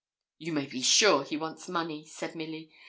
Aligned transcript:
'You 0.39 0.53
may 0.53 0.65
be 0.65 0.81
sure 0.81 1.23
he 1.23 1.37
wants 1.37 1.69
money,' 1.69 2.07
said 2.07 2.33
Milly. 2.33 2.71